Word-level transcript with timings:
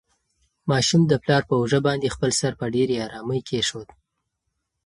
ماشوم 0.69 1.01
د 1.07 1.13
پلار 1.23 1.43
په 1.49 1.53
اوږه 1.59 1.79
باندې 1.87 2.13
خپل 2.15 2.31
سر 2.39 2.51
په 2.59 2.65
ډېرې 2.75 2.95
ارامۍ 3.05 3.41
کېښود. 3.47 3.89